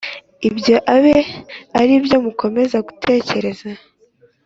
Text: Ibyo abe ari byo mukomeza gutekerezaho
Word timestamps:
Ibyo 0.49 0.75
abe 0.95 1.15
ari 1.81 1.93
byo 2.05 2.17
mukomeza 2.25 2.77
gutekerezaho 2.87 3.83